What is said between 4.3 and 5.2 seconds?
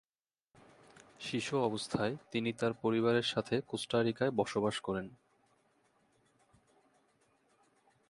বসবাস করেন।